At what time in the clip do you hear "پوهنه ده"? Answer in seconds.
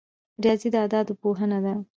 1.21-1.73